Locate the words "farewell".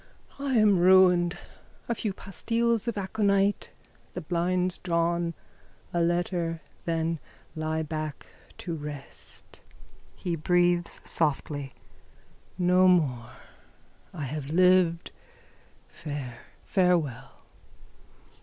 16.65-17.43